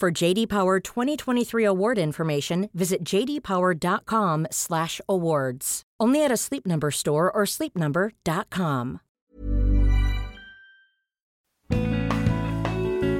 [0.00, 5.82] For JD Power 2023 award information, visit jdpower.com/awards.
[6.00, 9.00] Only at a Sleep Number store or sleepnumber.com.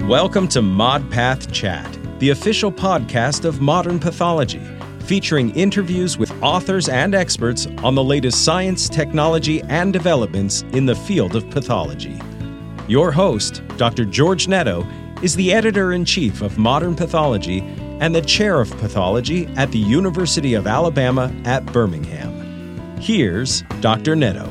[0.08, 4.62] Welcome to ModPath Chat, the official podcast of modern pathology,
[5.00, 10.94] featuring interviews with authors and experts on the latest science, technology, and developments in the
[10.94, 12.18] field of pathology.
[12.88, 14.06] Your host, Dr.
[14.06, 14.86] George Netto,
[15.22, 17.60] is the editor in chief of Modern Pathology
[18.00, 22.96] and the chair of pathology at the University of Alabama at Birmingham.
[22.98, 24.16] Here's Dr.
[24.16, 24.50] Netto.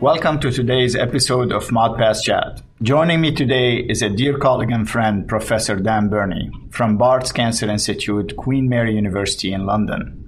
[0.00, 2.62] Welcome to today's episode of ModPath Chat.
[2.82, 7.70] Joining me today is a dear colleague and friend, Professor Dan Berney from Barts Cancer
[7.70, 10.27] Institute, Queen Mary University in London.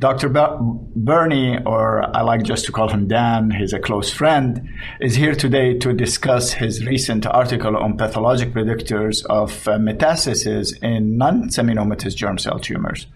[0.00, 0.28] Dr.
[0.28, 4.68] Berney, or I like just to call him Dan, he's a close friend,
[5.00, 11.16] is here today to discuss his recent article on pathologic predictors of uh, metastasis in
[11.16, 13.06] non-seminomatous germ cell tumors.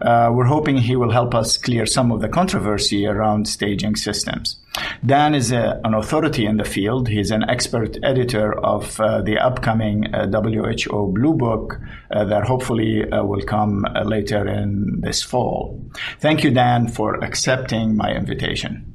[0.00, 4.58] Uh, we're hoping he will help us clear some of the controversy around staging systems.
[5.04, 7.08] Dan is a, an authority in the field.
[7.08, 11.78] He's an expert editor of uh, the upcoming uh, WHO Blue Book
[12.10, 15.78] uh, that hopefully uh, will come uh, later in this fall.
[16.20, 18.94] Thank you, Dan, for accepting my invitation.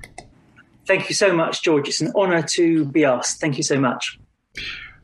[0.88, 1.89] Thank you so much, George.
[1.89, 3.41] It's an honor to be asked.
[3.41, 4.17] Thank you so much.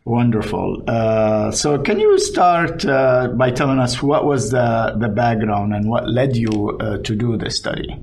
[0.06, 0.84] Wonderful.
[0.88, 5.90] Uh, so, can you start uh, by telling us what was the, the background and
[5.90, 8.02] what led you uh, to do this study?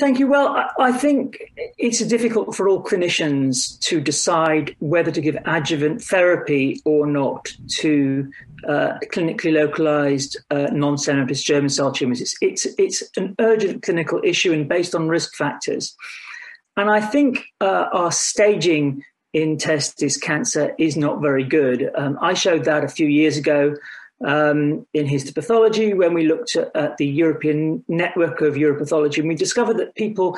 [0.00, 0.28] Thank you.
[0.28, 6.80] Well, I think it's difficult for all clinicians to decide whether to give adjuvant therapy
[6.86, 8.30] or not to
[8.66, 12.22] uh, clinically localized uh, non-seminomatous germ cell tumors.
[12.22, 15.94] It's, it's, it's an urgent clinical issue and based on risk factors.
[16.78, 21.90] And I think uh, our staging in testis cancer is not very good.
[21.94, 23.76] Um, I showed that a few years ago
[24.24, 29.34] um, in histopathology when we looked at, at, the European network of uropathology, and we
[29.34, 30.36] discovered that people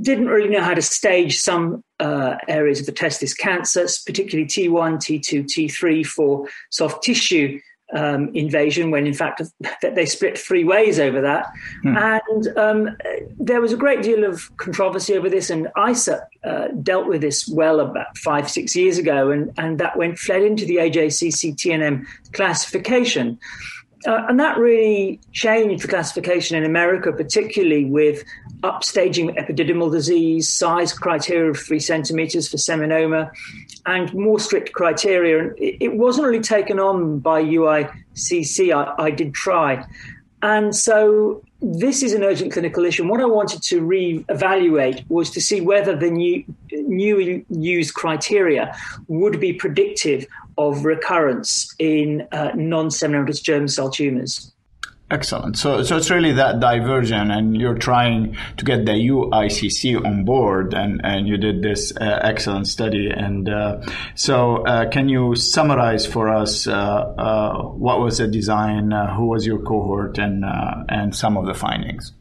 [0.00, 4.96] didn't really know how to stage some uh, areas of the testis cancer, particularly T1,
[4.96, 7.58] T2, T3 for soft tissue
[7.94, 9.42] um, invasion when in fact
[9.82, 11.46] that they split three ways over that.
[11.82, 11.96] Hmm.
[11.96, 12.96] And um,
[13.38, 17.48] there was a great deal of controversy over this, and ISA uh, dealt with this
[17.48, 22.06] well about five, six years ago, and, and that went fled into the AJCC TNM
[22.32, 23.38] classification.
[24.06, 28.24] Uh, and that really changed the classification in America, particularly with
[28.60, 33.30] upstaging epididymal disease, size criteria of three centimeters for seminoma,
[33.86, 35.40] and more strict criteria.
[35.40, 38.74] And it wasn't really taken on by UICC.
[38.74, 39.84] I, I did try.
[40.42, 43.02] And so this is an urgent clinical issue.
[43.02, 48.76] And what I wanted to re-evaluate was to see whether the new, new used criteria
[49.08, 50.26] would be predictive
[50.58, 54.52] of recurrence in uh, non-seminomatous germ cell tumors.
[55.10, 55.56] Excellent.
[55.56, 60.74] So, so it's really that diversion, and you're trying to get the UICC on board,
[60.74, 63.08] and, and you did this uh, excellent study.
[63.08, 63.80] And uh,
[64.14, 69.28] so, uh, can you summarize for us uh, uh, what was the design, uh, who
[69.28, 70.44] was your cohort, and
[70.90, 72.12] and some of the findings?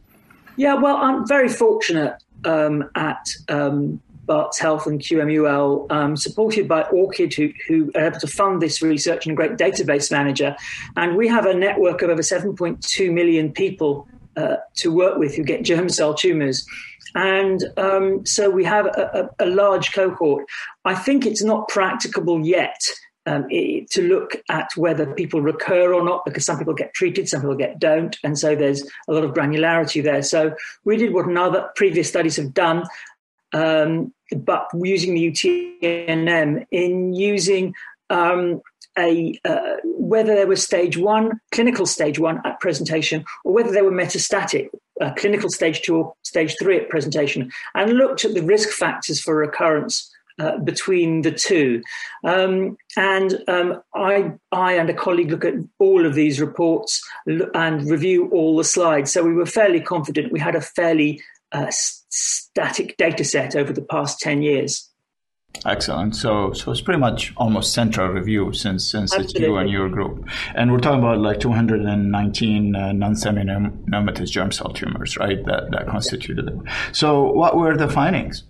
[0.56, 2.16] Yeah, well, I'm very fortunate
[2.46, 8.20] um, at um, Barts Health and QMUL, um, supported by Orchid, who, who, are able
[8.20, 10.56] to fund this research and a great database manager.
[10.96, 15.44] And we have a network of over 7.2 million people uh, to work with who
[15.44, 16.68] get germ cell tumors.
[17.16, 20.46] And um, so we have a, a, a, large cohort.
[20.86, 22.80] I think it's not practicable yet
[23.26, 27.28] um, it, to look at whether people recur or not, because some people get treated,
[27.28, 30.22] some people get don't, and so there's a lot of granularity there.
[30.22, 32.84] So we did what other previous studies have done,
[33.54, 37.74] um, but using the UTNM in using
[38.10, 38.62] um,
[38.98, 43.82] a uh, whether there was stage one, clinical stage one at presentation, or whether they
[43.82, 44.70] were metastatic,
[45.02, 49.22] uh, clinical stage two or stage three at presentation, and looked at the risk factors
[49.22, 51.82] for recurrence uh, between the two.
[52.24, 57.90] Um, and um, I, I and a colleague look at all of these reports and
[57.90, 59.12] review all the slides.
[59.12, 60.32] So we were fairly confident.
[60.32, 61.22] We had a fairly
[61.52, 64.90] uh, static data set over the past 10 years.
[65.66, 66.16] Excellent.
[66.16, 69.32] So, so it's pretty much almost central review since since Absolutely.
[69.32, 74.70] it's you and your group, and we're talking about like 219 uh, non-seminomatous germ cell
[74.70, 75.44] tumors, right?
[75.46, 76.56] That that constituted it.
[76.92, 78.44] So, what were the findings?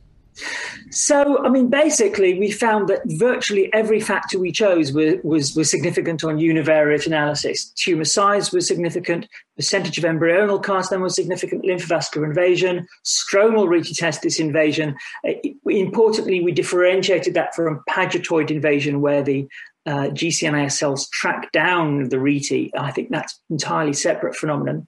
[0.91, 5.69] So, I mean, basically, we found that virtually every factor we chose was, was, was
[5.69, 7.69] significant on univariate analysis.
[7.71, 14.39] Tumor size was significant, percentage of embryonal carcinoma was significant, lymphovascular invasion, stromal rete testis
[14.39, 14.95] invasion.
[15.27, 15.33] Uh,
[15.65, 19.47] importantly, we differentiated that from pagetoid invasion, where the
[19.85, 22.71] uh, GCNIS cells track down the rete.
[22.77, 24.85] I think that's entirely separate phenomenon.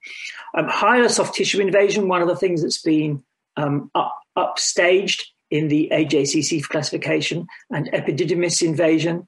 [0.55, 3.23] Um, higher soft tissue invasion, one of the things that's been
[3.55, 9.27] um, up, upstaged in the AJCC classification and epididymis invasion.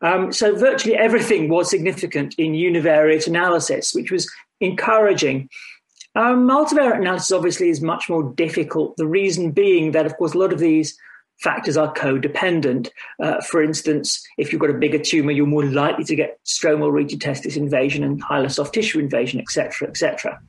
[0.00, 4.30] Um, so virtually everything was significant in univariate analysis, which was
[4.60, 5.48] encouraging.
[6.14, 8.96] Um, multivariate analysis obviously is much more difficult.
[8.96, 10.96] The reason being that, of course, a lot of these
[11.40, 12.90] factors are codependent.
[13.22, 16.92] Uh, for instance, if you've got a bigger tumor, you're more likely to get stromal
[16.92, 20.40] rete testis invasion and hilar soft tissue invasion, etc., etc.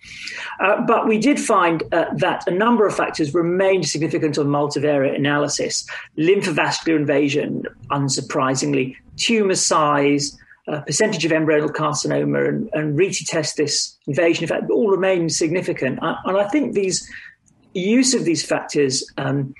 [0.60, 5.16] Uh, but we did find uh, that a number of factors remained significant on multivariate
[5.16, 5.86] analysis.
[6.18, 10.38] Lymphovascular invasion, unsurprisingly, tumor size,
[10.68, 16.02] uh, percentage of embryonal carcinoma and, and rete testis invasion, in fact, all remain significant.
[16.02, 17.10] Uh, and I think these
[17.74, 19.54] use of these factors um,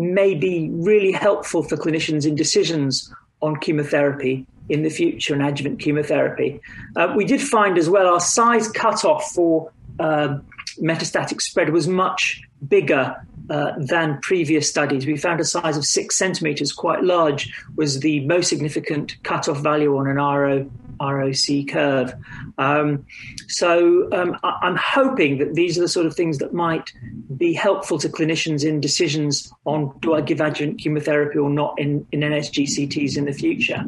[0.00, 3.12] may be really helpful for clinicians in decisions
[3.42, 6.60] on chemotherapy in the future and adjuvant chemotherapy.
[6.96, 10.38] Uh, we did find as well our size cutoff for uh,
[10.80, 13.16] metastatic spread was much bigger
[13.50, 15.06] uh, than previous studies.
[15.06, 19.96] We found a size of six centimeters, quite large, was the most significant cutoff value
[19.96, 20.70] on an RO,
[21.00, 22.14] ROC curve.
[22.58, 23.06] Um,
[23.48, 26.92] so um, I, am hoping that these are the sort of things that might
[27.36, 32.06] be helpful to clinicians in decisions on do I give adjuvant chemotherapy or not in,
[32.12, 33.84] in NSGCTs in the future.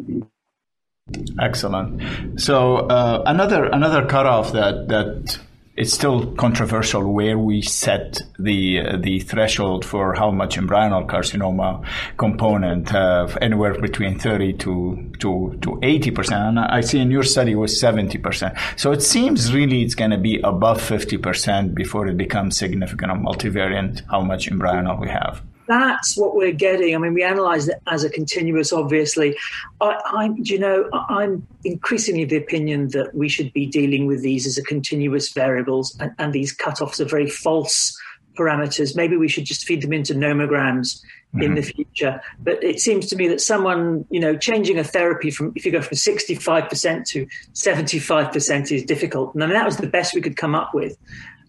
[1.40, 2.40] Excellent.
[2.40, 5.38] So uh, another another cutoff that that
[5.74, 11.82] it's still controversial where we set the uh, the threshold for how much embryonal carcinoma
[12.18, 16.42] component uh, anywhere between 30 to to to 80 percent.
[16.42, 18.54] And I see in your study was 70 percent.
[18.76, 23.10] So it seems really it's going to be above 50 percent before it becomes significant
[23.10, 26.94] on multivariant how much embryonal we have that's what we're getting.
[26.94, 29.36] I mean, we analyze it as a continuous, obviously.
[29.80, 34.46] I, I, you know, I'm increasingly the opinion that we should be dealing with these
[34.46, 37.98] as a continuous variables, and, and these cutoffs are very false
[38.34, 38.96] parameters.
[38.96, 41.00] Maybe we should just feed them into nomograms
[41.34, 41.42] mm-hmm.
[41.42, 42.20] in the future.
[42.40, 45.72] But it seems to me that someone, you know, changing a therapy from if you
[45.72, 49.34] go from 65% to 75% is difficult.
[49.34, 50.96] And I mean, that was the best we could come up with.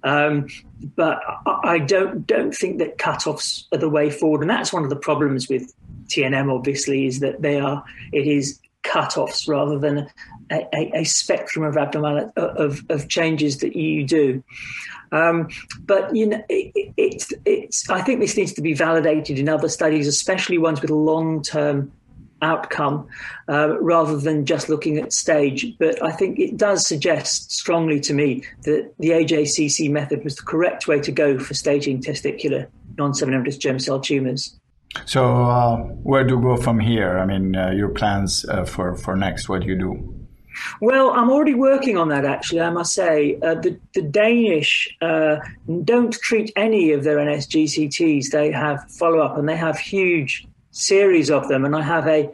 [0.04, 0.48] Um,
[0.96, 4.90] but I don't don't think that cutoffs are the way forward, and that's one of
[4.90, 5.74] the problems with
[6.08, 6.54] TNM.
[6.54, 10.10] Obviously, is that they are it is cutoffs rather than
[10.52, 14.44] a, a, a spectrum of abnormality of, of changes that you do.
[15.14, 15.48] Um,
[15.86, 17.90] but you know, it, it's it's.
[17.90, 21.92] I think this needs to be validated in other studies, especially ones with long term
[22.44, 23.08] outcome
[23.50, 25.78] uh, rather than just looking at stage.
[25.80, 30.44] But I think it does suggest strongly to me that the AJCC method was the
[30.44, 34.60] correct way to go for staging testicular non-seminomatous germ cell tumors.
[35.06, 37.18] So, uh, where do you go from here?
[37.18, 40.14] I mean, uh, your plans uh, for, for next, what do you do?
[40.82, 43.40] Well, I'm already working on that, actually, I must say.
[43.42, 45.38] Uh, the, the, Danish uh,
[45.84, 48.30] don't treat any of their NSGCTs.
[48.30, 52.30] They have follow up and they have huge series of them, and I have a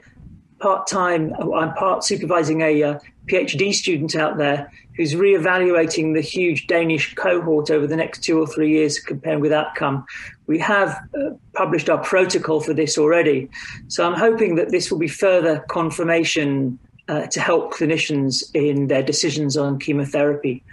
[0.59, 1.33] part time.
[1.53, 7.69] I'm part supervising a uh, PhD student out there who's reevaluating the huge Danish cohort
[7.69, 10.05] over the next two or three years, comparing with outcome.
[10.47, 13.49] We have uh, published our protocol for this already,
[13.87, 19.03] so I'm hoping that this will be further confirmation uh, to help clinicians in their
[19.03, 20.63] decisions on chemotherapy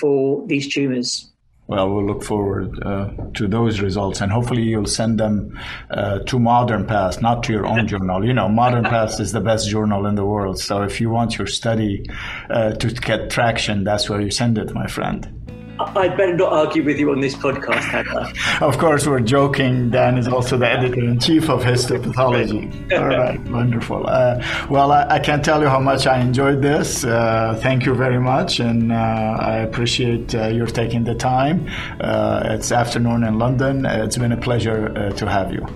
[0.00, 1.30] for these tumours.
[1.68, 5.58] Well, we'll look forward uh, to those results, and hopefully you'll send them
[5.90, 8.24] uh, to Modern Path, not to your own journal.
[8.24, 10.60] You know, Modern Path is the best journal in the world.
[10.60, 12.06] So if you want your study
[12.50, 15.45] uh, to get traction, that's where you send it, my friend.
[15.78, 18.32] I'd better not argue with you on this podcast, Hannah.
[18.64, 19.90] of course, we're joking.
[19.90, 22.92] Dan is also the editor in chief of Histopathology.
[22.92, 24.06] All right, wonderful.
[24.06, 27.04] Uh, well, I, I, can't tell you how much I enjoyed this.
[27.04, 31.68] Uh, thank you very much, and uh, I appreciate uh, your taking the time.
[32.00, 33.84] Uh, it's afternoon in London.
[33.84, 35.66] It's been a pleasure uh, to have you.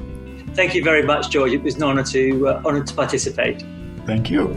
[0.55, 1.53] Thank you very much, George.
[1.53, 3.63] It was an honor to honor to participate.
[4.07, 4.57] Thank you.